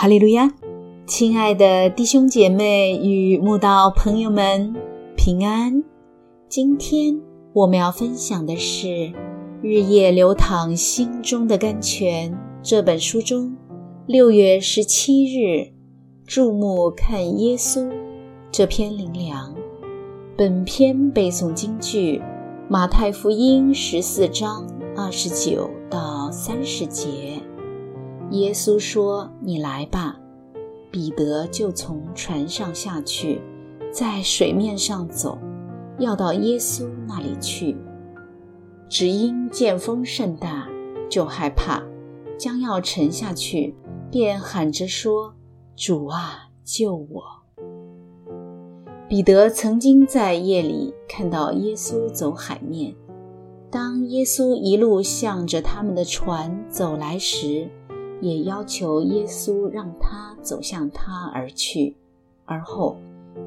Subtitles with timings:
[0.00, 0.50] 哈利路亚！
[1.06, 4.74] 亲爱的弟兄姐妹与慕道朋友们，
[5.14, 5.84] 平安！
[6.48, 7.20] 今天
[7.52, 8.86] 我们要分享的是
[9.60, 12.32] 《日夜流淌心中的甘泉》
[12.62, 13.54] 这本书中
[14.06, 15.70] 六月十七日
[16.26, 17.86] 注目看耶稣
[18.50, 19.54] 这篇灵粮。
[20.34, 22.22] 本篇背诵京剧
[22.70, 27.42] 马太福音十四章二十九到三十节。
[28.30, 30.16] 耶稣说：“你来吧。”
[30.90, 33.40] 彼得就从船上下去，
[33.92, 35.38] 在水面上走，
[35.98, 37.76] 要到耶稣那里去。
[38.88, 40.68] 只因见风甚大，
[41.08, 41.80] 就害怕，
[42.36, 43.74] 将要沉下去，
[44.10, 45.34] 便喊着说
[45.76, 47.22] ：“主啊，救我！”
[49.08, 52.94] 彼得曾经在夜里看到耶稣走海面，
[53.70, 57.68] 当耶稣一路向着他们的船走来时，
[58.20, 61.96] 也要求耶稣让他走向他而去，
[62.44, 62.96] 而后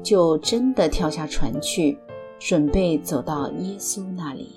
[0.02, 1.98] 就真的跳下船去，
[2.38, 4.50] 准备走到耶稣那里。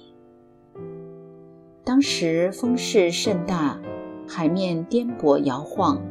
[1.84, 3.80] 当时风势甚大，
[4.28, 6.02] 海面颠簸摇晃，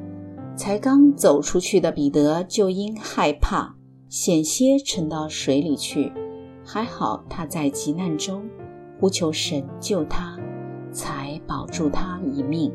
[0.57, 3.75] 才刚走出去的彼得就因害怕，
[4.09, 6.13] 险些沉到水里去。
[6.65, 8.43] 还好他在急难中
[8.99, 10.37] 呼求神救他，
[10.91, 12.73] 才保住他一命。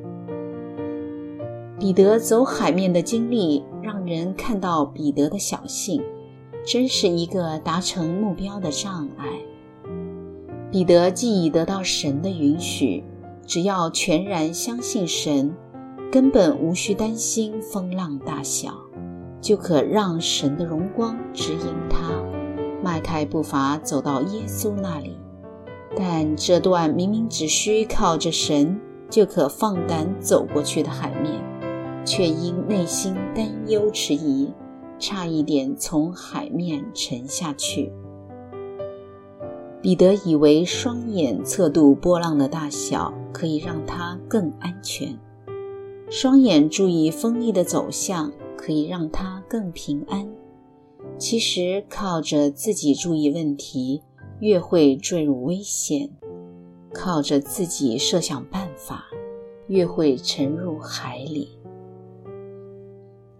[1.81, 5.99] 彼得走海面的经历，让人看到彼得的小性，
[6.63, 9.25] 真是一个达成目标的障碍。
[10.69, 13.03] 彼得既已得到神的允许，
[13.47, 15.51] 只要全然相信神，
[16.11, 18.75] 根本无需担心风浪大小，
[19.41, 22.11] 就可让神的荣光指引他，
[22.83, 25.17] 迈开步伐走到耶稣那里。
[25.97, 28.79] 但这段明明只需靠着神
[29.09, 31.41] 就可放胆走过去的海面。
[32.06, 34.50] 却因内心担忧迟疑，
[35.00, 37.91] 差一点从海面沉下去。
[39.81, 45.17] 彼得以为双眼测度波浪的大小可以让他更安全，
[46.09, 50.28] 双眼注意风力的走向可以让他更平安。
[51.18, 54.03] 其实靠着自己注意问题，
[54.39, 56.09] 越会坠入危险；
[56.94, 59.06] 靠着自己设想办法，
[59.68, 61.57] 越会沉入海里。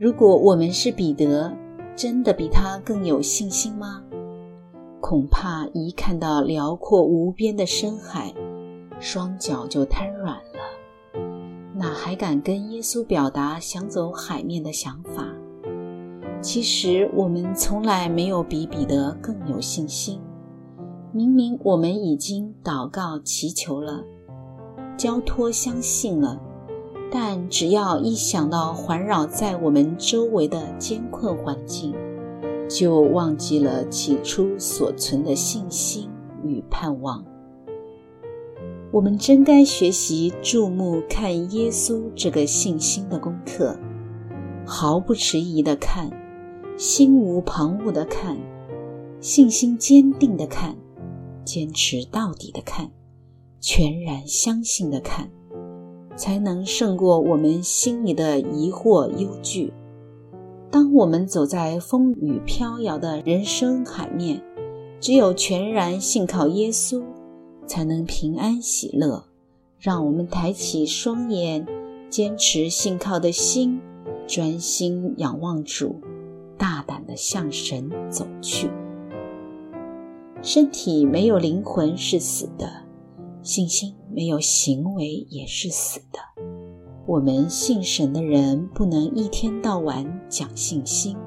[0.02, 1.56] 如果我们是彼得，
[1.96, 4.02] 真的比他更有信心吗？
[5.00, 8.34] 恐怕一看到辽阔无边的深海，
[9.00, 11.22] 双脚就瘫软了，
[11.76, 15.28] 哪还敢跟耶稣表达想走海面的想法？
[16.42, 20.20] 其实我们从来没有比彼得更有信心。
[21.12, 24.04] 明明我们已经祷告祈求了，
[24.98, 26.42] 交托相信了。
[27.14, 31.94] 但只要一想到环绕在我们周围的艰困环境，
[32.70, 36.10] 就忘记了起初所存的信心
[36.42, 37.24] 与盼望。
[38.94, 43.78] 我们真该学习注目看耶稣这个信心的功课，
[44.66, 46.10] 毫不迟疑的看，
[46.78, 48.38] 心无旁骛的看，
[49.20, 50.78] 信心坚定的看，
[51.44, 52.90] 坚持到底的看，
[53.60, 55.30] 全然相信的看。
[56.16, 59.74] 才能胜过我们心里的疑惑忧惧。
[60.70, 64.42] 当我们走在风雨飘摇的人生海面，
[65.00, 67.04] 只有全然信靠耶稣，
[67.66, 69.24] 才能平安喜乐。
[69.80, 71.66] 让我们抬起双眼，
[72.10, 73.82] 坚持信靠的心，
[74.28, 75.96] 专心仰望主，
[76.56, 78.70] 大胆地向神走去。
[80.44, 82.70] 身体没有灵魂是死的。
[83.44, 86.20] 信心没有行为也是死的。
[87.08, 91.18] 我们信神的人不能一天到晚讲信心，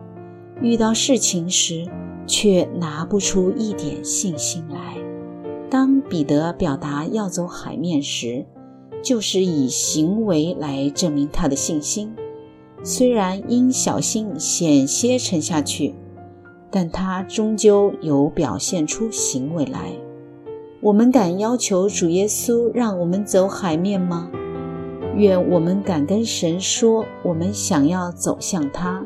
[0.63, 1.85] 遇到事情时
[2.27, 4.97] 却拿不出一点信心来。
[5.69, 8.47] 当彼得表达要走海面时，
[9.03, 12.15] 就是以行为来证明他的信心。
[12.85, 15.95] 虽然因小心险些沉下去，
[16.71, 19.91] 但他终究有表现出行为来。
[20.85, 24.29] 我们敢要求主耶稣让我们走海面吗？
[25.17, 29.03] 愿我们敢跟神说，我们想要走向他。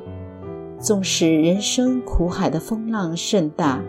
[0.81, 3.81] 纵使人生苦海的风浪甚大，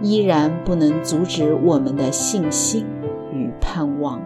[0.00, 2.86] 依然不能阻止我们的信心
[3.32, 4.22] 与盼望。